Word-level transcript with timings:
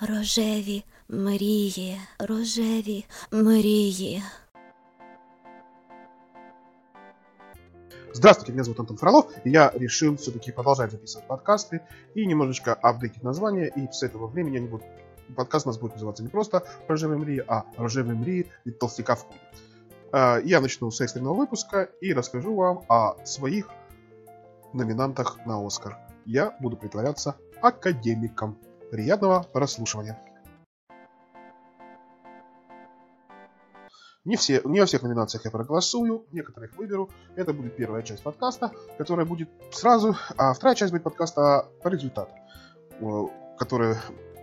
Рожеві 0.00 0.84
мрії, 1.08 2.00
рожеві 2.18 3.04
мрії. 3.32 4.22
Здравствуйте, 8.14 8.52
меня 8.52 8.64
зовут 8.64 8.80
Антон 8.80 8.96
Фролов, 8.96 9.32
и 9.44 9.50
я 9.50 9.72
решил 9.74 10.14
все-таки 10.14 10.52
продолжать 10.52 10.92
записывать 10.92 11.26
подкасты 11.26 11.80
и 12.16 12.26
немножечко 12.26 12.74
апдейтить 12.74 13.24
название, 13.24 13.72
и 13.76 13.88
с 13.92 14.02
этого 14.04 14.28
времени 14.28 14.58
они 14.58 14.68
будут, 14.68 14.86
подкаст 15.36 15.66
у 15.66 15.68
нас 15.70 15.78
будет 15.78 15.94
называться 15.94 16.22
не 16.22 16.28
просто 16.28 16.62
«Рожевые 16.88 17.18
мрии», 17.18 17.44
а 17.48 17.64
«Рожевые 17.76 18.16
мрии 18.16 18.46
від 18.64 18.78
толстяка 18.78 19.14
в 19.14 19.24
клубе». 19.26 19.40
А, 20.12 20.38
Я 20.44 20.60
начну 20.60 20.90
с 20.90 21.00
экстренного 21.00 21.34
выпуска 21.34 21.88
и 22.00 22.14
расскажу 22.14 22.54
вам 22.54 22.84
о 22.88 23.16
своих 23.24 23.68
номинантах 24.72 25.38
на 25.44 25.66
Оскар. 25.66 25.96
Я 26.24 26.56
буду 26.60 26.76
притворяться 26.76 27.34
академиком. 27.60 28.58
Приятного 28.90 29.42
прослушивания. 29.42 30.18
Не, 34.24 34.36
все, 34.36 34.60
не 34.64 34.80
во 34.80 34.86
всех 34.86 35.02
номинациях 35.02 35.44
я 35.44 35.50
проголосую, 35.50 36.26
некоторых 36.32 36.76
выберу. 36.76 37.08
Это 37.36 37.52
будет 37.52 37.76
первая 37.76 38.02
часть 38.02 38.22
подкаста, 38.22 38.72
которая 38.98 39.24
будет 39.24 39.48
сразу, 39.70 40.16
а 40.36 40.52
вторая 40.52 40.74
часть 40.74 40.92
будет 40.92 41.02
подкаста 41.02 41.66
по 41.82 41.88
результату, 41.88 42.32
э, 43.00 43.22
которые 43.58 43.96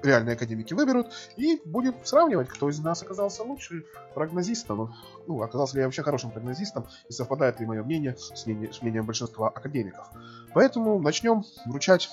реальные 0.03 0.33
академики 0.33 0.73
выберут, 0.73 1.07
и 1.35 1.61
будем 1.65 1.95
сравнивать, 2.03 2.47
кто 2.49 2.69
из 2.69 2.79
нас 2.79 3.01
оказался 3.03 3.43
лучше 3.43 3.85
прогнозистом. 4.13 4.93
Ну, 5.27 5.41
оказался 5.41 5.75
ли 5.75 5.81
я 5.81 5.87
вообще 5.87 6.03
хорошим 6.03 6.31
прогнозистом, 6.31 6.87
и 7.09 7.11
совпадает 7.11 7.59
ли 7.59 7.65
мое 7.65 7.83
мнение 7.83 8.15
с 8.17 8.45
мнением, 8.45 8.73
с 8.73 8.81
мнением 8.81 9.05
большинства 9.05 9.49
академиков. 9.49 10.07
Поэтому 10.53 10.99
начнем 10.99 11.43
вручать 11.65 12.09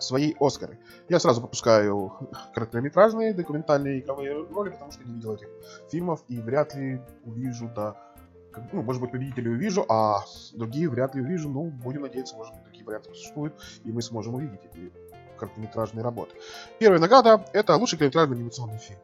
свои 0.00 0.34
Оскары. 0.40 0.78
Я 1.08 1.18
сразу 1.20 1.40
пропускаю 1.40 2.12
короткометражные, 2.54 3.34
документальные 3.34 4.00
игровые 4.00 4.46
роли, 4.50 4.70
потому 4.70 4.92
что 4.92 5.04
не 5.04 5.14
видел 5.14 5.34
этих 5.34 5.48
фильмов 5.90 6.22
и 6.28 6.38
вряд 6.40 6.74
ли 6.74 7.00
увижу, 7.24 7.70
да, 7.74 7.96
ну, 8.72 8.82
может 8.82 9.00
быть, 9.00 9.12
победителей 9.12 9.50
увижу, 9.50 9.84
а 9.88 10.24
другие 10.54 10.88
вряд 10.88 11.14
ли 11.14 11.22
увижу, 11.22 11.48
ну, 11.48 11.64
будем 11.64 12.02
надеяться, 12.02 12.36
может 12.36 12.54
быть, 12.54 12.64
такие 12.64 12.84
варианты 12.84 13.14
существуют, 13.14 13.54
и 13.84 13.92
мы 13.92 14.02
сможем 14.02 14.34
увидеть 14.34 14.60
эти 14.64 14.92
короткометражные 15.38 16.02
работы. 16.02 16.34
Первая 16.78 17.00
награда— 17.00 17.44
это 17.52 17.76
лучший 17.76 17.98
короткометражный 17.98 18.36
анимационный 18.36 18.78
фильм. 18.78 18.98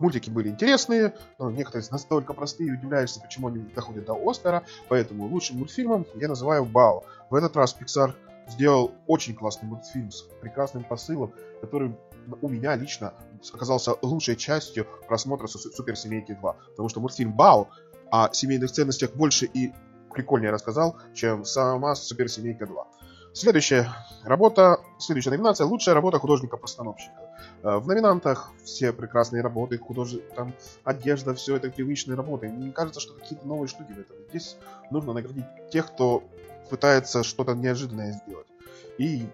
Мультики 0.00 0.28
были 0.28 0.48
интересные, 0.48 1.14
но 1.38 1.50
некоторые 1.50 1.86
настолько 1.90 2.32
простые, 2.32 2.72
удивляешься, 2.72 3.20
почему 3.20 3.48
они 3.48 3.60
доходят 3.60 4.04
до 4.04 4.18
Оскара, 4.28 4.64
поэтому 4.88 5.26
лучшим 5.26 5.58
мультфильмом 5.58 6.04
я 6.16 6.28
называю 6.28 6.64
«Бао». 6.64 7.04
В 7.30 7.34
этот 7.34 7.56
раз 7.56 7.76
Pixar 7.78 8.12
сделал 8.48 8.92
очень 9.06 9.34
классный 9.34 9.68
мультфильм 9.68 10.10
с 10.10 10.22
прекрасным 10.40 10.84
посылом, 10.84 11.32
который 11.60 11.96
у 12.40 12.48
меня 12.48 12.74
лично 12.76 13.14
оказался 13.52 13.94
лучшей 14.02 14.36
частью 14.36 14.86
просмотра 15.06 15.46
Су- 15.46 15.58
Суперсемейки 15.58 16.32
2. 16.34 16.52
Потому 16.70 16.88
что 16.88 17.00
мультфильм 17.00 17.32
Бао 17.32 17.68
о 18.10 18.32
семейных 18.32 18.70
ценностях 18.70 19.14
больше 19.14 19.46
и 19.46 19.72
прикольнее 20.12 20.50
рассказал, 20.50 20.96
чем 21.12 21.44
сама 21.44 21.94
Суперсемейка 21.94 22.66
2. 22.66 22.86
Следующая 23.34 23.88
работа, 24.22 24.78
следующая 25.00 25.30
номинация 25.30 25.66
«Лучшая 25.66 25.96
работа 25.96 26.20
художника-постановщика». 26.20 27.16
Э, 27.64 27.78
В 27.78 27.88
номинантах 27.88 28.52
все 28.62 28.92
прекрасные 28.92 29.42
работы, 29.42 29.76
художи... 29.76 30.18
там 30.36 30.54
одежда, 30.84 31.34
все 31.34 31.56
это 31.56 31.68
привычные 31.68 32.14
работы. 32.14 32.48
Мне 32.48 32.70
кажется, 32.70 33.00
что 33.00 33.14
какие-то 33.14 33.44
новые 33.44 33.66
штуки 33.66 33.90
в 33.90 33.98
этом. 33.98 34.16
Здесь 34.28 34.56
нужно 34.92 35.14
наградить 35.14 35.46
тех, 35.72 35.88
кто 35.88 36.22
пытается 36.70 37.24
что-то 37.24 37.54
неожиданное 37.54 38.12
сделать. 38.12 38.46
И 38.98 39.26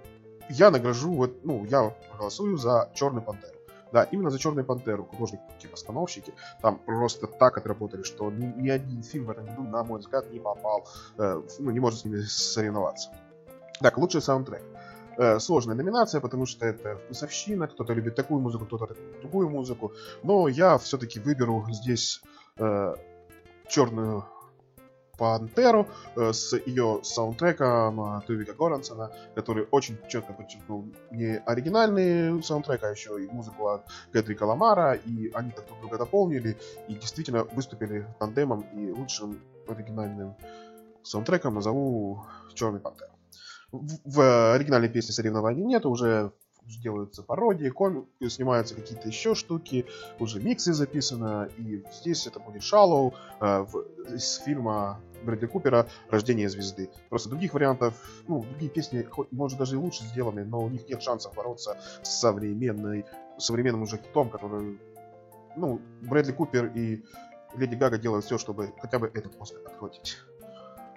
я 0.48 0.70
награжу, 0.70 1.12
вот, 1.12 1.44
ну, 1.44 1.66
я 1.66 1.94
голосую 2.16 2.56
за 2.56 2.90
Черную 2.94 3.22
Пантеру. 3.22 3.52
Да, 3.92 4.04
именно 4.04 4.30
за 4.30 4.38
Черную 4.38 4.64
Пантеру 4.64 5.04
художники-постановщики 5.04 6.32
там 6.62 6.78
просто 6.78 7.26
так 7.26 7.58
отработали, 7.58 8.04
что 8.04 8.30
ни, 8.30 8.46
ни 8.46 8.70
один 8.70 9.02
фильм 9.02 9.26
в 9.26 9.30
этом 9.30 9.44
году, 9.44 9.62
на 9.64 9.84
мой 9.84 10.00
взгляд, 10.00 10.30
не 10.32 10.40
попал, 10.40 10.88
э, 11.18 11.42
ну, 11.58 11.70
не 11.70 11.80
может 11.80 12.00
с 12.00 12.04
ними 12.06 12.22
соревноваться. 12.22 13.10
Так, 13.80 13.98
лучший 13.98 14.20
саундтрек. 14.20 14.62
Э, 15.16 15.38
сложная 15.38 15.74
номинация, 15.74 16.20
потому 16.20 16.46
что 16.46 16.66
это 16.66 16.96
вкусовщина, 16.96 17.66
кто-то 17.66 17.94
любит 17.94 18.14
такую 18.14 18.40
музыку, 18.40 18.66
кто-то 18.66 18.94
другую 19.20 19.48
музыку, 19.48 19.92
но 20.22 20.48
я 20.48 20.76
все-таки 20.78 21.18
выберу 21.18 21.66
здесь 21.70 22.22
э, 22.58 22.94
черную 23.68 24.24
Пантеру 25.20 25.86
э, 26.16 26.32
с 26.32 26.56
ее 26.56 27.00
саундтреком 27.02 28.00
э, 28.00 28.20
Тувика 28.26 28.54
Горансона, 28.54 29.10
который 29.34 29.66
очень 29.70 29.98
четко 30.08 30.32
подчеркнул 30.32 30.86
не 31.10 31.38
оригинальный 31.38 32.42
саундтрек, 32.42 32.82
а 32.84 32.88
еще 32.88 33.22
и 33.22 33.28
музыку 33.28 33.68
от 33.68 33.82
Кэтрика 34.12 34.44
Ламара, 34.44 34.94
и 34.94 35.30
они 35.34 35.50
так 35.50 35.66
друг 35.66 35.80
друга 35.80 35.98
дополнили, 35.98 36.56
и 36.88 36.94
действительно 36.94 37.44
выступили 37.44 38.06
тандемом, 38.18 38.60
и 38.74 38.90
лучшим 38.90 39.38
оригинальным 39.68 40.34
саундтреком 41.02 41.54
назову 41.54 42.24
Черный 42.54 42.80
Пантер. 42.80 43.08
В, 43.72 43.98
в 44.04 44.54
оригинальной 44.54 44.88
песне 44.88 45.12
соревнований 45.12 45.64
нет, 45.64 45.86
уже 45.86 46.32
делаются 46.78 47.22
пародии, 47.22 47.68
ком... 47.68 48.08
снимаются 48.28 48.74
какие-то 48.74 49.08
еще 49.08 49.34
штуки, 49.34 49.86
уже 50.18 50.40
миксы 50.40 50.72
записано, 50.72 51.48
и 51.56 51.82
здесь 51.92 52.26
это 52.26 52.40
будет 52.40 52.62
Шалоу 52.62 53.14
э, 53.40 53.66
из 54.14 54.36
фильма 54.36 55.00
Брэдли 55.24 55.46
Купера 55.46 55.86
«Рождение 56.08 56.48
звезды». 56.48 56.90
Просто 57.08 57.28
других 57.28 57.54
вариантов, 57.54 57.94
ну, 58.28 58.44
другие 58.44 58.70
песни, 58.70 59.06
может, 59.30 59.58
даже 59.58 59.76
и 59.76 59.78
лучше 59.78 60.04
сделаны, 60.04 60.44
но 60.44 60.60
у 60.60 60.68
них 60.68 60.88
нет 60.88 61.02
шансов 61.02 61.34
бороться 61.34 61.76
с 62.02 62.20
современной, 62.20 63.04
современным 63.38 63.82
уже 63.82 63.98
хитом, 63.98 64.30
который, 64.30 64.78
ну, 65.56 65.80
Брэдли 66.02 66.32
Купер 66.32 66.66
и 66.74 67.02
Леди 67.56 67.74
Гага 67.74 67.98
делают 67.98 68.24
все, 68.24 68.38
чтобы 68.38 68.72
хотя 68.80 68.98
бы 68.98 69.10
этот 69.12 69.40
Оскар 69.40 69.60
отхватить. 69.66 70.18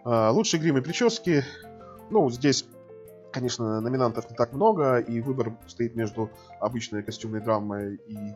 А, 0.06 0.32
лучшие 0.32 0.62
грим 0.62 0.78
и 0.78 0.82
прически, 0.82 1.44
ну, 2.14 2.30
здесь 2.30 2.66
Конечно, 3.34 3.82
номинантов 3.82 4.30
не 4.30 4.36
так 4.36 4.54
много, 4.54 5.00
и 5.00 5.20
выбор 5.20 5.54
стоит 5.66 5.96
между 5.96 6.30
обычной 6.60 7.02
костюмной 7.02 7.42
драмой 7.42 7.96
и 7.96 8.36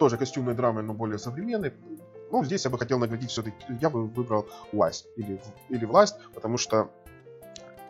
тоже 0.00 0.16
костюмной 0.16 0.54
драмой, 0.54 0.82
но 0.82 0.92
более 0.92 1.20
современной. 1.20 1.72
Ну, 2.32 2.44
здесь 2.44 2.64
я 2.64 2.70
бы 2.70 2.78
хотел 2.78 2.98
наградить 2.98 3.30
все-таки, 3.30 3.56
я 3.80 3.88
бы 3.88 4.08
выбрал 4.08 4.48
власть 4.72 5.06
или, 5.14 5.40
или 5.68 5.84
власть, 5.84 6.16
потому 6.34 6.58
что 6.58 6.90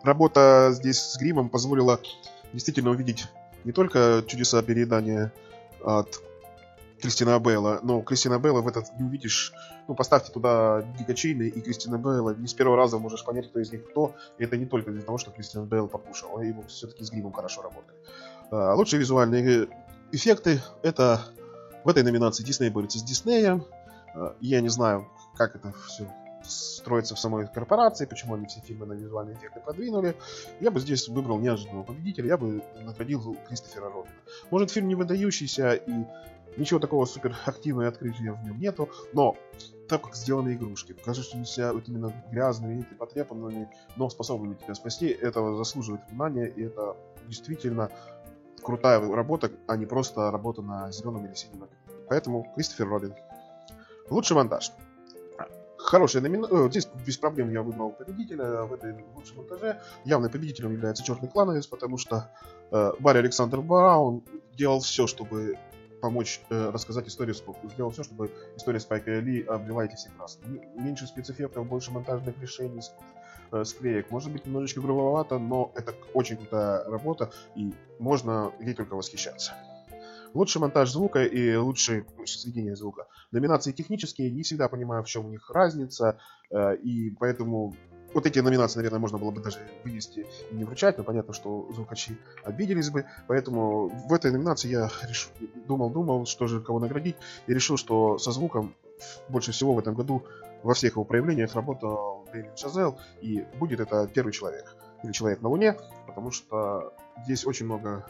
работа 0.03 0.69
здесь 0.71 0.99
с 0.99 1.17
гримом 1.17 1.49
позволила 1.49 1.99
действительно 2.53 2.91
увидеть 2.91 3.27
не 3.63 3.71
только 3.71 4.23
чудеса 4.27 4.61
переедания 4.61 5.33
от 5.83 6.21
Кристина 7.01 7.39
Бейла, 7.39 7.79
но 7.83 8.01
Кристина 8.01 8.39
Бейла 8.39 8.61
в 8.61 8.67
этот 8.67 8.85
не 8.97 9.05
увидишь. 9.05 9.53
Ну, 9.87 9.95
поставьте 9.95 10.31
туда 10.31 10.83
Дика 10.97 11.13
Чейна 11.13 11.43
и 11.43 11.61
Кристина 11.61 11.97
Бейла, 11.97 12.33
не 12.35 12.47
с 12.47 12.53
первого 12.53 12.77
раза 12.77 12.97
можешь 12.97 13.23
понять, 13.23 13.49
кто 13.49 13.59
из 13.59 13.71
них 13.71 13.87
кто. 13.89 14.15
И 14.37 14.43
это 14.43 14.57
не 14.57 14.65
только 14.65 14.91
из-за 14.91 15.03
того, 15.03 15.17
что 15.17 15.31
Кристиан 15.31 15.65
Бейл 15.65 15.87
покушал, 15.87 16.37
а 16.37 16.43
его 16.43 16.63
все-таки 16.63 17.03
с 17.03 17.11
гримом 17.11 17.33
хорошо 17.33 17.61
работает. 17.61 17.97
А, 18.51 18.73
Лучшие 18.73 18.99
визуальные 18.99 19.67
эффекты— 20.11 20.61
это 20.81 21.21
в 21.83 21.89
этой 21.89 22.03
номинации 22.03 22.43
Дисней 22.43 22.69
борется 22.69 22.99
с 22.99 23.03
Диснеем. 23.03 23.63
А, 24.15 24.35
Я 24.41 24.61
не 24.61 24.69
знаю, 24.69 25.07
как 25.35 25.55
это 25.55 25.73
все 25.87 26.07
строится 26.43 27.15
в 27.15 27.19
самой 27.19 27.47
корпорации, 27.47 28.05
почему 28.05 28.35
они 28.35 28.45
все 28.45 28.61
фильмы 28.61 28.85
на 28.85 28.93
визуальные 28.93 29.35
эффекты 29.35 29.59
продвинули. 29.59 30.15
Я 30.59 30.71
бы 30.71 30.79
здесь 30.79 31.07
выбрал 31.07 31.39
неожиданного 31.39 31.83
победителя, 31.83 32.27
я 32.27 32.37
бы 32.37 32.63
наградил 32.81 33.37
Кристофера 33.47 33.89
Робина. 33.89 34.15
Может, 34.49 34.71
фильм 34.71 34.87
не 34.87 34.95
выдающийся 34.95 35.73
и 35.73 35.91
ничего 36.57 36.79
такого 36.79 37.05
супер 37.05 37.35
активного 37.45 37.87
открытия 37.87 38.33
в 38.33 38.43
нем 38.43 38.59
нету, 38.59 38.89
но 39.13 39.37
так 39.87 40.01
как 40.01 40.15
сделаны 40.15 40.53
игрушки, 40.53 40.93
кажущимися 40.93 41.71
вот 41.73 41.87
именно 41.87 42.11
грязными 42.31 42.81
и 42.81 42.95
потрепанными, 42.95 43.69
но 43.95 44.09
способными 44.09 44.55
тебя 44.55 44.75
спасти, 44.75 45.07
этого 45.07 45.55
заслуживает 45.55 46.01
внимания, 46.09 46.47
и 46.47 46.63
это 46.63 46.97
действительно 47.27 47.89
крутая 48.61 48.99
работа, 48.99 49.51
а 49.67 49.77
не 49.77 49.85
просто 49.85 50.29
работа 50.31 50.61
на 50.61 50.91
зеленом 50.91 51.25
или 51.25 51.33
синем. 51.35 51.67
Поэтому 52.09 52.51
Кристофер 52.55 52.87
Робин. 52.87 53.13
Лучший 54.09 54.35
монтаж. 54.35 54.71
Хорошая 55.77 56.21
номинация. 56.21 56.69
Здесь 56.69 56.89
без 57.05 57.17
проблем 57.17 57.49
я 57.51 57.61
выбрал 57.61 57.91
победителя 57.91 58.63
в 58.63 58.73
этой 58.73 58.93
лучшем 59.15 59.37
монтаже. 59.37 59.79
Явным 60.03 60.29
победителем 60.29 60.73
является 60.73 61.03
Черный 61.03 61.29
Клановец, 61.29 61.67
потому 61.67 61.97
что 61.97 62.29
э, 62.71 62.91
Барри 62.99 63.19
Александр 63.19 63.61
Браун 63.61 64.23
делал 64.53 64.79
все, 64.79 65.07
чтобы 65.07 65.57
помочь 66.01 66.41
э, 66.49 66.69
рассказать 66.69 67.07
историю 67.07 67.35
Спайка. 67.35 67.67
Сделал 67.69 67.91
все, 67.91 68.03
чтобы 68.03 68.31
история 68.55 68.79
Спайка 68.79 69.19
Ли 69.19 69.43
обвела 69.43 69.85
эти 69.85 69.95
все 69.95 70.09
краски. 70.09 70.43
М- 70.45 70.61
Меньше 70.83 71.07
спецэффектов, 71.07 71.67
больше 71.67 71.91
монтажных 71.91 72.39
решений, 72.41 72.81
э, 73.51 73.63
склеек. 73.63 74.11
Может 74.11 74.31
быть, 74.31 74.45
немножечко 74.45 74.81
грубовато, 74.81 75.39
но 75.39 75.71
это 75.75 75.93
очень 76.13 76.37
крутая 76.37 76.83
работа, 76.83 77.31
и 77.55 77.73
можно 77.99 78.51
ей 78.59 78.73
только 78.73 78.95
восхищаться. 78.95 79.53
Лучший 80.33 80.61
монтаж 80.61 80.91
звука 80.91 81.23
и 81.23 81.55
лучшее 81.55 82.05
сведение 82.25 82.75
звука. 82.75 83.07
Номинации 83.31 83.71
технические, 83.71 84.29
не 84.29 84.43
всегда 84.43 84.67
понимаю, 84.67 85.03
в 85.03 85.07
чем 85.07 85.25
у 85.25 85.29
них 85.29 85.49
разница, 85.49 86.19
э, 86.51 86.75
и 86.77 87.11
поэтому 87.11 87.75
вот 88.17 88.25
эти 88.25 88.39
номинации, 88.39 88.79
наверное, 88.79 88.99
можно 88.99 89.19
было 89.19 89.29
бы 89.29 89.41
даже 89.41 89.59
вынести 89.83 90.25
и 90.49 90.55
не 90.55 90.63
вручать, 90.63 90.97
но 90.97 91.03
понятно, 91.03 91.33
что 91.35 91.67
звукачи 91.71 92.17
обиделись 92.43 92.89
бы. 92.89 93.05
Поэтому 93.27 93.89
в 93.89 94.11
этой 94.11 94.31
номинации 94.31 94.69
я 94.69 94.89
думал-думал, 95.67 96.25
что 96.25 96.47
же 96.47 96.59
кого 96.59 96.79
наградить, 96.79 97.15
и 97.45 97.53
решил, 97.53 97.77
что 97.77 98.17
со 98.17 98.31
звуком 98.31 98.73
больше 99.29 99.51
всего 99.51 99.75
в 99.75 99.79
этом 99.79 99.93
году 99.93 100.23
во 100.63 100.73
всех 100.73 100.93
его 100.93 101.03
проявлениях 101.03 101.53
работал 101.53 102.27
Дэвид 102.33 102.57
Шазел, 102.57 102.97
и 103.21 103.45
будет 103.59 103.79
это 103.79 104.09
первый 104.11 104.31
человек, 104.31 104.75
или 105.03 105.11
человек 105.11 105.43
на 105.43 105.49
Луне, 105.49 105.77
потому 106.07 106.31
что 106.31 106.95
здесь 107.23 107.45
очень 107.45 107.67
много 107.67 108.03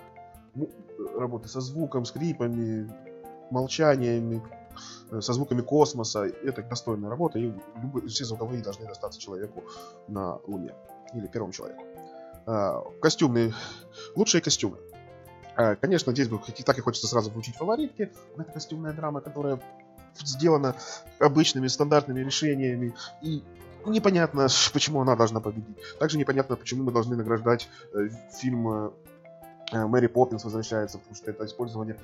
работы 1.18 1.50
со 1.50 1.60
звуком, 1.60 2.06
скрипами, 2.06 2.90
молчаниями, 3.52 4.42
со 5.20 5.34
звуками 5.34 5.62
космоса. 5.62 6.26
Это 6.26 6.64
достойная 6.64 7.10
работа, 7.10 7.40
и 7.40 7.54
любые, 7.82 8.08
все 8.08 8.26
звуковые 8.26 8.62
должны 8.62 8.86
достаться 8.86 9.20
человеку 9.20 9.64
на 10.08 10.40
Луне. 10.48 10.74
Или 11.14 11.28
первому 11.28 11.54
человеку. 11.54 11.84
А, 12.46 12.82
костюмные. 13.02 13.54
Лучшие 14.16 14.42
костюмы. 14.42 14.78
А, 15.56 15.76
конечно, 15.76 16.12
здесь 16.14 16.28
бы 16.30 16.40
так 16.66 16.78
и 16.78 16.82
хочется 16.82 17.08
сразу 17.08 17.30
включить 17.30 17.56
фаворитки. 17.56 18.12
Это 18.38 18.52
костюмная 18.52 18.94
драма, 18.94 19.22
которая 19.22 19.60
сделана 20.16 20.76
обычными 21.20 21.68
стандартными 21.68 22.22
решениями. 22.22 22.96
И 23.22 23.44
непонятно, 23.86 24.48
почему 24.74 25.02
она 25.02 25.16
должна 25.16 25.40
победить. 25.40 25.78
Также 26.00 26.18
непонятно, 26.18 26.56
почему 26.56 26.84
мы 26.84 26.92
должны 26.92 27.16
награждать 27.16 27.70
э, 27.94 28.10
фильм 28.40 28.68
э, 28.70 28.92
Мэри 29.74 30.08
Поппинс 30.08 30.44
возвращается, 30.46 30.98
потому 30.98 31.16
что 31.16 31.30
это 31.30 31.46
использование 31.46 31.98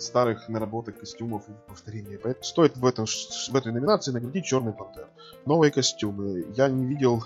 старых 0.00 0.48
наработок 0.48 1.00
костюмов 1.00 1.48
и 1.48 1.52
повторений. 1.68 2.18
Поэтому 2.18 2.44
стоит 2.44 2.76
в, 2.76 2.84
этом, 2.84 3.06
в 3.06 3.54
этой 3.54 3.72
номинации 3.72 4.12
наградить 4.12 4.44
Черный 4.44 4.72
Пантер. 4.72 5.08
Новые 5.46 5.70
костюмы. 5.70 6.46
Я 6.54 6.68
не 6.68 6.86
видел, 6.86 7.24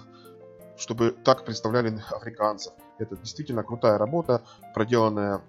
чтобы 0.76 1.10
так 1.24 1.44
представляли 1.44 2.00
африканцев. 2.10 2.72
Это 2.98 3.16
действительно 3.16 3.62
крутая 3.62 3.98
работа, 3.98 4.42
проделанная 4.74 5.40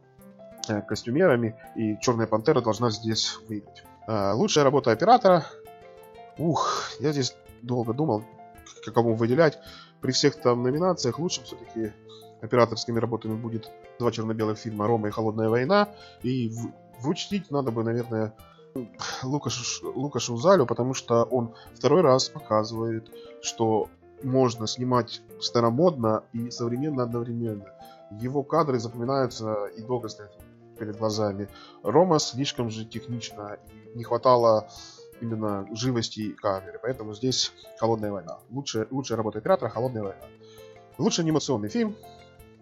э, 0.67 0.81
костюмерами, 0.81 1.55
и 1.75 1.97
Черная 1.99 2.27
Пантера 2.27 2.61
должна 2.61 2.89
здесь 2.89 3.39
выиграть. 3.47 3.83
А, 4.07 4.33
лучшая 4.33 4.63
работа 4.63 4.91
оператора. 4.91 5.45
Ух, 6.37 6.91
я 6.99 7.11
здесь 7.11 7.35
долго 7.61 7.93
думал, 7.93 8.23
кому 8.93 9.15
выделять. 9.15 9.57
При 10.01 10.11
всех 10.11 10.35
там 10.35 10.63
номинациях 10.63 11.19
лучшим 11.19 11.45
все-таки 11.45 11.93
операторскими 12.41 12.99
работами 12.99 13.35
будет 13.35 13.71
два 13.99 14.11
черно-белых 14.11 14.57
фильма 14.57 14.87
«Рома» 14.87 15.07
и 15.07 15.11
«Холодная 15.11 15.49
война». 15.49 15.89
И 16.21 16.51
Вручить 17.01 17.51
надо 17.51 17.71
бы, 17.71 17.83
наверное, 17.83 18.33
Лукаш, 19.23 19.81
Лукашу 19.83 20.37
Залю, 20.37 20.65
потому 20.65 20.93
что 20.93 21.23
он 21.23 21.53
второй 21.73 22.01
раз 22.01 22.29
показывает, 22.29 23.09
что 23.41 23.89
можно 24.23 24.67
снимать 24.67 25.21
старомодно 25.39 26.23
и 26.33 26.49
современно 26.51 27.03
одновременно. 27.03 27.65
Его 28.11 28.43
кадры 28.43 28.79
запоминаются 28.79 29.65
и 29.77 29.81
долго 29.81 30.09
стоят 30.09 30.33
перед 30.77 30.97
глазами. 30.97 31.47
Рома 31.83 32.19
слишком 32.19 32.69
же 32.69 32.85
технично, 32.85 33.57
и 33.93 33.97
не 33.97 34.03
хватало 34.03 34.67
именно 35.21 35.67
живости 35.73 36.31
камеры, 36.31 36.79
поэтому 36.81 37.13
здесь 37.13 37.53
«Холодная 37.79 38.11
война». 38.11 38.39
Лучшая, 38.49 38.87
лучшая 38.91 39.17
работа 39.17 39.39
оператора 39.39 39.69
«Холодная 39.69 40.03
война». 40.03 40.25
Лучший 40.97 41.23
анимационный 41.23 41.69
фильм. 41.69 41.95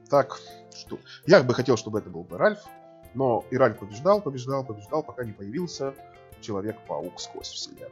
Так, 0.10 0.40
что... 0.76 1.00
Я 1.26 1.42
бы 1.42 1.54
хотел, 1.54 1.78
чтобы 1.78 2.00
это 2.00 2.10
был 2.10 2.24
бы 2.24 2.38
Ральф, 2.38 2.60
но 3.14 3.46
Ираль 3.52 3.74
побеждал, 3.76 4.22
побеждал, 4.22 4.64
побеждал, 4.66 5.04
пока 5.04 5.24
не 5.24 5.32
появился 5.32 5.94
Человек-паук 6.42 7.20
сквозь 7.20 7.48
вселенную. 7.48 7.92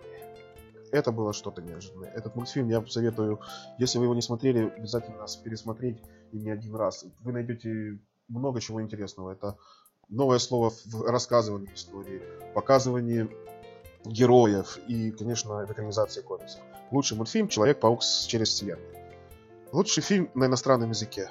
Это 0.91 1.11
было 1.11 1.31
что-то 1.31 1.61
неожиданное. 1.61 2.11
Этот 2.11 2.35
мультфильм 2.35 2.67
я 2.67 2.85
советую, 2.85 3.39
если 3.77 3.97
вы 3.97 4.05
его 4.05 4.15
не 4.15 4.21
смотрели, 4.21 4.69
обязательно 4.75 5.25
пересмотреть 5.43 6.01
и 6.31 6.37
не 6.37 6.49
один 6.49 6.75
раз. 6.75 7.05
Вы 7.21 7.31
найдете 7.31 7.99
много 8.27 8.59
чего 8.59 8.81
интересного. 8.81 9.31
Это 9.31 9.57
новое 10.09 10.39
слово 10.39 10.73
в 10.85 11.03
рассказывании 11.03 11.73
истории, 11.73 12.21
показывании 12.53 13.29
героев 14.03 14.79
и, 14.87 15.11
конечно, 15.11 15.63
экранизации 15.63 16.21
комиксов. 16.21 16.61
Лучший 16.91 17.15
мультфильм 17.15 17.47
«Человек-паук 17.47 18.01
через 18.27 18.49
вселенную». 18.49 18.97
Лучший 19.71 20.03
фильм 20.03 20.29
на 20.33 20.45
иностранном 20.45 20.89
языке. 20.89 21.29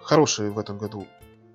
Хороший 0.00 0.50
в 0.50 0.58
этом 0.60 0.78
году 0.78 1.06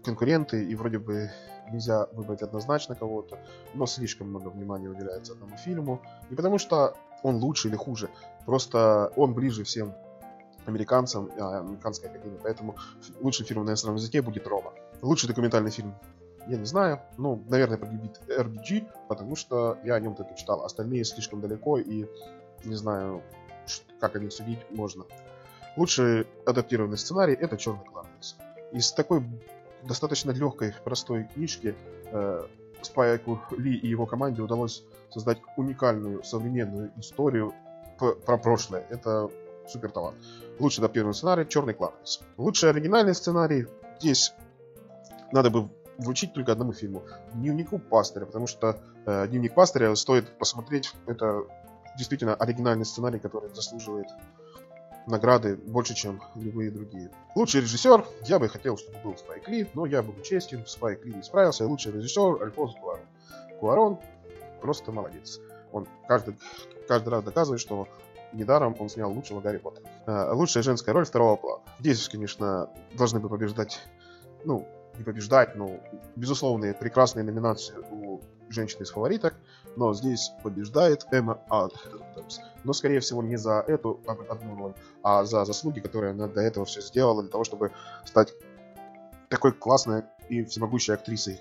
конкуренты, 0.03 0.63
и 0.63 0.75
вроде 0.75 0.99
бы 0.99 1.31
нельзя 1.71 2.07
выбрать 2.13 2.41
однозначно 2.41 2.95
кого-то, 2.95 3.39
но 3.73 3.85
слишком 3.85 4.29
много 4.29 4.49
внимания 4.49 4.89
уделяется 4.89 5.33
одному 5.33 5.57
фильму. 5.57 6.01
Не 6.29 6.35
потому 6.35 6.57
что 6.57 6.95
он 7.23 7.35
лучше 7.37 7.67
или 7.67 7.75
хуже, 7.75 8.09
просто 8.45 9.11
он 9.15 9.33
ближе 9.33 9.63
всем 9.63 9.93
американцам, 10.65 11.31
а, 11.39 11.59
американской 11.59 12.09
академии, 12.09 12.39
поэтому 12.41 12.75
лучший 13.19 13.45
фильм 13.45 13.65
на 13.65 13.69
иностранном 13.69 13.97
языке 13.97 14.21
будет 14.21 14.47
Рома. 14.47 14.73
Лучший 15.01 15.27
документальный 15.27 15.71
фильм 15.71 15.95
я 16.47 16.57
не 16.57 16.65
знаю, 16.65 17.01
ну, 17.17 17.43
наверное, 17.47 17.77
победит 17.77 18.19
RBG, 18.27 18.87
потому 19.07 19.35
что 19.35 19.77
я 19.83 19.95
о 19.95 19.99
нем 19.99 20.15
только 20.15 20.33
читал. 20.35 20.63
Остальные 20.63 21.03
слишком 21.03 21.41
далеко, 21.41 21.77
и 21.77 22.05
не 22.63 22.75
знаю, 22.75 23.21
как 23.99 24.15
о 24.15 24.19
них 24.19 24.33
судить 24.33 24.59
можно. 24.71 25.05
Лучший 25.77 26.27
адаптированный 26.45 26.97
сценарий 26.97 27.33
это 27.33 27.57
Черный 27.57 27.85
кланец. 27.85 28.35
Из 28.71 28.91
такой 28.91 29.23
достаточно 29.83 30.31
легкой, 30.31 30.73
простой 30.83 31.27
книжке 31.33 31.75
э, 32.11 32.43
Спайку 32.81 33.39
Ли 33.57 33.77
и 33.77 33.87
его 33.87 34.05
команде 34.05 34.41
удалось 34.41 34.83
создать 35.11 35.39
уникальную 35.57 36.23
современную 36.23 36.91
историю 36.97 37.53
про 38.25 38.37
прошлое. 38.37 38.85
Это 38.89 39.29
супер 39.67 39.91
талант. 39.91 40.17
Лучший 40.59 40.79
адаптированный 40.79 41.13
сценарий 41.13 41.47
Черный 41.47 41.73
Кларкнес. 41.73 42.21
Лучший 42.37 42.71
оригинальный 42.71 43.13
сценарий 43.13 43.67
здесь 43.99 44.33
надо 45.31 45.49
бы 45.49 45.69
вручить 45.97 46.33
только 46.33 46.51
одному 46.51 46.73
фильму. 46.73 47.03
Дневнику 47.33 47.77
Пастыря, 47.77 48.25
потому 48.25 48.47
что 48.47 48.79
э, 49.05 49.27
Дневник 49.27 49.53
Пастыря 49.53 49.93
стоит 49.95 50.37
посмотреть. 50.37 50.93
Это 51.05 51.43
действительно 51.97 52.35
оригинальный 52.35 52.85
сценарий, 52.85 53.19
который 53.19 53.53
заслуживает 53.53 54.07
награды 55.07 55.55
больше, 55.55 55.93
чем 55.93 56.21
любые 56.35 56.71
другие. 56.71 57.11
Лучший 57.35 57.61
режиссер, 57.61 58.05
я 58.25 58.39
бы 58.39 58.49
хотел, 58.49 58.77
чтобы 58.77 58.99
был 59.03 59.17
Спайк 59.17 59.47
Ли, 59.47 59.67
но 59.73 59.85
я 59.85 60.01
буду 60.01 60.21
честен, 60.21 60.65
Спайк 60.65 61.05
Ли 61.05 61.13
не 61.13 61.23
справился. 61.23 61.65
Лучший 61.65 61.91
режиссер 61.91 62.41
Альфонс 62.41 62.75
Куарон. 62.75 63.05
Куарон 63.59 63.99
просто 64.61 64.91
молодец. 64.91 65.39
Он 65.71 65.87
каждый, 66.07 66.37
каждый 66.87 67.09
раз 67.09 67.23
доказывает, 67.23 67.61
что 67.61 67.87
недаром 68.33 68.75
он 68.79 68.89
снял 68.89 69.11
лучшего 69.11 69.41
Гарри 69.41 69.57
Поттера. 69.57 69.87
А, 70.05 70.33
лучшая 70.33 70.63
женская 70.63 70.93
роль 70.93 71.05
второго 71.05 71.35
плана. 71.35 71.63
Здесь, 71.79 72.07
конечно, 72.09 72.69
должны 72.93 73.19
бы 73.19 73.29
побеждать, 73.29 73.79
ну, 74.45 74.67
не 74.97 75.03
побеждать, 75.03 75.55
но 75.55 75.79
безусловные 76.15 76.73
прекрасные 76.73 77.23
номинации 77.23 77.75
у 77.91 78.10
женщины 78.51 78.83
из 78.83 78.91
фавориток 78.91 79.33
но 79.75 79.93
здесь 79.93 80.31
побеждает 80.43 81.05
Эмма 81.11 81.41
Адамс. 81.49 82.39
Но, 82.63 82.73
скорее 82.73 82.99
всего, 82.99 83.23
не 83.23 83.37
за 83.37 83.63
эту 83.67 83.99
одну 84.05 84.55
роль, 84.55 84.73
а 85.03 85.23
за 85.23 85.45
заслуги, 85.45 85.79
которые 85.79 86.11
она 86.11 86.27
до 86.27 86.41
этого 86.41 86.65
все 86.65 86.81
сделала 86.81 87.21
для 87.21 87.31
того, 87.31 87.43
чтобы 87.43 87.71
стать 88.05 88.33
такой 89.29 89.53
классной 89.53 90.03
и 90.29 90.43
всемогущей 90.43 90.93
актрисой, 90.93 91.39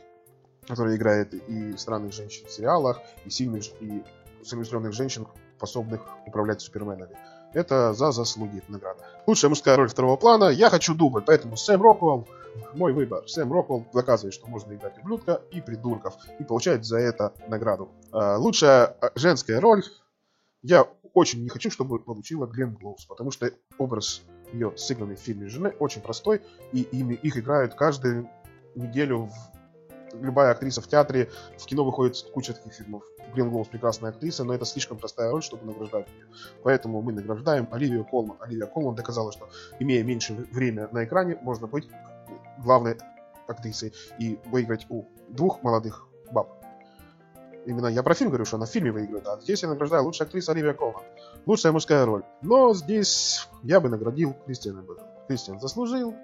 которая 0.66 0.96
играет 0.96 1.34
и 1.34 1.76
странных 1.76 2.12
женщин 2.12 2.46
в 2.46 2.50
сериалах, 2.50 3.00
и 3.24 3.30
сильных, 3.30 3.64
и 3.80 4.02
самоустроенных 4.44 4.92
женщин, 4.92 5.26
способных 5.56 6.00
управлять 6.26 6.62
суперменами. 6.62 7.16
Это 7.52 7.92
за 7.92 8.12
заслуги 8.12 8.62
награда. 8.68 9.04
Лучшая 9.26 9.48
мужская 9.48 9.76
роль 9.76 9.88
второго 9.88 10.16
плана. 10.16 10.44
Я 10.44 10.70
хочу 10.70 10.94
дубль, 10.94 11.22
поэтому 11.26 11.56
Сэм 11.56 11.82
Роквелл 11.82 12.28
мой 12.74 12.92
выбор. 12.92 13.28
Сэм 13.28 13.52
Роквелл 13.52 13.86
доказывает, 13.92 14.34
что 14.34 14.46
можно 14.46 14.74
играть 14.74 14.98
ублюдка 14.98 15.42
и 15.50 15.60
придурков, 15.60 16.14
и 16.38 16.44
получает 16.44 16.84
за 16.84 16.98
это 16.98 17.32
награду. 17.48 17.90
А, 18.12 18.36
лучшая 18.36 18.86
а, 18.86 19.10
женская 19.14 19.60
роль. 19.60 19.82
Я 20.62 20.86
очень 21.14 21.42
не 21.42 21.48
хочу, 21.48 21.70
чтобы 21.70 21.98
получила 21.98 22.46
Глен 22.46 22.74
Глоус, 22.74 23.06
потому 23.06 23.30
что 23.30 23.50
образ 23.78 24.22
ее 24.52 24.72
сыгранный 24.76 25.16
в 25.16 25.20
фильме 25.20 25.48
жены 25.48 25.74
очень 25.78 26.02
простой, 26.02 26.42
и 26.72 26.82
ими 26.82 27.14
их 27.14 27.36
играют 27.36 27.74
каждую 27.74 28.28
неделю 28.74 29.26
в 29.26 29.50
любая 30.20 30.50
актриса 30.50 30.80
в 30.80 30.88
театре, 30.88 31.30
в 31.56 31.64
кино 31.66 31.84
выходит 31.84 32.16
куча 32.32 32.52
таких 32.52 32.74
фильмов. 32.74 33.02
Грин 33.34 33.50
Глоус 33.50 33.68
прекрасная 33.68 34.10
актриса, 34.10 34.44
но 34.44 34.54
это 34.54 34.64
слишком 34.64 34.98
простая 34.98 35.30
роль, 35.30 35.42
чтобы 35.42 35.64
награждать 35.66 36.08
ее. 36.08 36.26
Поэтому 36.62 37.00
мы 37.00 37.12
награждаем 37.12 37.68
Оливию 37.70 38.04
Колман. 38.04 38.36
Оливия 38.40 38.66
Колман 38.66 38.94
доказала, 38.96 39.30
что 39.32 39.48
имея 39.78 40.02
меньше 40.02 40.34
время 40.34 40.88
на 40.92 41.04
экране, 41.04 41.38
можно 41.40 41.66
быть 41.66 41.88
главной 42.62 42.98
актрисой 43.48 43.92
и 44.18 44.38
выиграть 44.46 44.86
у 44.88 45.04
двух 45.28 45.62
молодых 45.62 46.06
баб. 46.32 46.56
Именно 47.66 47.88
я 47.88 48.02
про 48.02 48.14
фильм 48.14 48.30
говорю, 48.30 48.44
что 48.44 48.56
она 48.56 48.66
в 48.66 48.70
фильме 48.70 48.90
выиграет, 48.90 49.26
а 49.26 49.38
здесь 49.40 49.62
я 49.62 49.68
награждаю 49.68 50.04
лучшая 50.04 50.26
актриса 50.26 50.52
Оливия 50.52 50.72
Колман. 50.72 51.02
Лучшая 51.46 51.72
мужская 51.72 52.04
роль. 52.06 52.24
Но 52.42 52.72
здесь 52.74 53.48
я 53.62 53.80
бы 53.80 53.88
наградил 53.88 54.34
Кристиана 54.46 54.82
Бэла. 54.82 55.06
Кристиан 55.28 55.60
заслужил. 55.60 56.14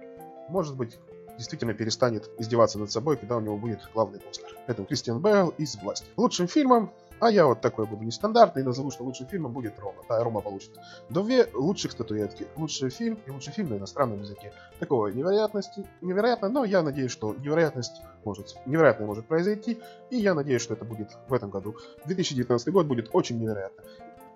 Может 0.48 0.76
быть, 0.76 0.98
действительно 1.36 1.74
перестанет 1.74 2.30
издеваться 2.38 2.78
над 2.78 2.90
собой, 2.90 3.16
когда 3.16 3.36
у 3.36 3.40
него 3.40 3.56
будет 3.56 3.80
главный 3.92 4.20
Оскар. 4.30 4.50
Это 4.66 4.84
Кристиан 4.84 5.20
Бейл 5.20 5.52
из 5.58 5.76
«Власти». 5.76 6.06
Лучшим 6.16 6.48
фильмом 6.48 6.92
А 7.18 7.30
я 7.30 7.46
вот 7.46 7.62
такой 7.62 7.86
буду 7.86 8.04
нестандартный 8.04 8.62
и 8.62 8.64
назову, 8.64 8.90
что 8.90 9.04
лучшим 9.04 9.26
фильмом 9.26 9.52
будет 9.52 9.78
Рома. 9.78 10.02
Да, 10.08 10.22
Рома 10.22 10.42
получит 10.42 10.70
две 11.08 11.48
лучших 11.54 11.92
статуэтки. 11.92 12.46
Лучший 12.56 12.90
фильм 12.90 13.18
и 13.26 13.30
лучший 13.30 13.52
фильм 13.52 13.70
на 13.70 13.76
иностранном 13.76 14.20
языке. 14.20 14.52
Такого 14.78 15.08
невероятности, 15.08 15.86
невероятно, 16.02 16.50
но 16.50 16.64
я 16.64 16.82
надеюсь, 16.82 17.10
что 17.10 17.34
невероятность 17.34 18.02
может, 18.24 18.56
невероятное 18.66 19.06
может 19.06 19.26
произойти, 19.26 19.78
и 20.10 20.16
я 20.16 20.34
надеюсь, 20.34 20.60
что 20.60 20.74
это 20.74 20.84
будет 20.84 21.16
в 21.28 21.32
этом 21.32 21.50
году. 21.50 21.76
2019 22.04 22.68
год 22.72 22.86
будет 22.86 23.08
очень 23.12 23.38
невероятно. 23.40 23.82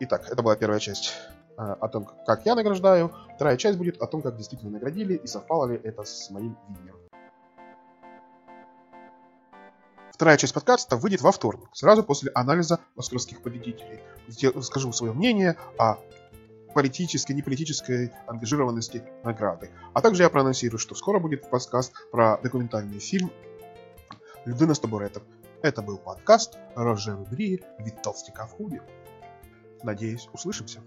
Итак, 0.01 0.29
это 0.31 0.43
была 0.43 0.57
первая 0.57 0.81
часть 0.81 1.13
э, 1.59 1.63
о 1.63 1.89
том, 1.89 2.09
как 2.27 2.47
я 2.47 2.55
награждаю. 2.55 3.13
Вторая 3.35 3.59
часть 3.59 3.77
будет 3.77 4.01
о 4.01 4.07
том, 4.07 4.23
как 4.23 4.37
действительно 4.37 4.71
наградили 4.71 5.15
и 5.15 5.27
совпало 5.27 5.67
ли 5.67 5.79
это 5.85 6.05
с 6.05 6.31
моим 6.31 6.57
видением. 6.69 7.10
Вторая 10.21 10.37
часть 10.37 10.53
подкаста 10.53 10.99
выйдет 10.99 11.23
во 11.23 11.33
вторник, 11.33 11.71
сразу 11.73 12.05
после 12.05 12.31
анализа 12.35 12.79
оскаровских 12.95 13.41
победителей. 13.41 14.01
Я 14.29 14.53
скажу 14.61 14.93
свое 14.93 15.15
мнение 15.15 15.57
о 15.79 15.97
политической, 16.75 17.33
неполитической 17.33 18.13
ангажированности 18.27 19.03
награды. 19.25 19.71
А 19.95 20.03
также 20.03 20.23
я 20.23 20.29
проанонсирую, 20.29 20.79
что 20.79 20.95
скоро 20.95 21.21
будет 21.21 21.49
подкаст 21.49 21.95
про 22.13 22.37
документальный 22.37 22.99
фильм 22.99 23.33
«Людина 24.45 24.75
с 24.75 24.79
табуретом». 24.81 25.23
Это 25.63 25.81
был 25.81 25.97
подкаст 25.97 26.59
«Рожен 26.75 27.25
Брии. 27.25 27.65
Вид 27.79 28.03
толстяка 28.03 28.47
в 28.47 28.51
хубе». 28.51 28.83
Надеюсь, 29.83 30.29
услышимся. 30.35 30.83